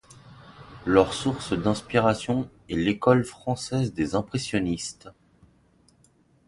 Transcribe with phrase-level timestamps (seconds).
[0.87, 5.09] Leur source d’inspiration est l’École française des Impressionnistes.